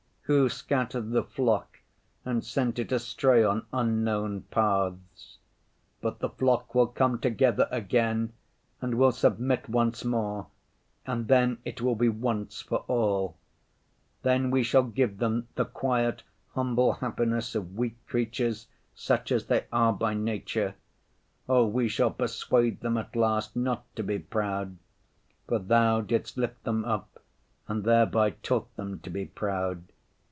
Who 0.25 0.47
scattered 0.47 1.11
the 1.11 1.23
flock 1.25 1.79
and 2.23 2.41
sent 2.41 2.79
it 2.79 2.93
astray 2.93 3.43
on 3.43 3.65
unknown 3.73 4.43
paths? 4.43 5.39
But 5.99 6.19
the 6.19 6.29
flock 6.29 6.73
will 6.73 6.87
come 6.87 7.19
together 7.19 7.67
again 7.69 8.31
and 8.79 8.95
will 8.95 9.11
submit 9.11 9.67
once 9.67 10.05
more, 10.05 10.47
and 11.05 11.27
then 11.27 11.57
it 11.65 11.81
will 11.81 11.97
be 11.97 12.07
once 12.07 12.61
for 12.61 12.85
all. 12.87 13.35
Then 14.21 14.51
we 14.51 14.63
shall 14.63 14.83
give 14.85 15.17
them 15.17 15.49
the 15.55 15.65
quiet 15.65 16.23
humble 16.53 16.93
happiness 16.93 17.53
of 17.53 17.75
weak 17.75 17.97
creatures 18.07 18.69
such 18.95 19.33
as 19.33 19.47
they 19.47 19.65
are 19.69 19.91
by 19.91 20.13
nature. 20.13 20.75
Oh, 21.49 21.65
we 21.67 21.89
shall 21.89 22.11
persuade 22.11 22.79
them 22.79 22.95
at 22.95 23.17
last 23.17 23.57
not 23.57 23.93
to 23.97 24.01
be 24.03 24.19
proud, 24.19 24.77
for 25.45 25.59
Thou 25.59 25.99
didst 25.99 26.37
lift 26.37 26.63
them 26.63 26.85
up 26.85 27.21
and 27.67 27.83
thereby 27.83 28.29
taught 28.29 28.73
them 28.77 28.99
to 28.99 29.09
be 29.09 29.25
proud. 29.25 29.89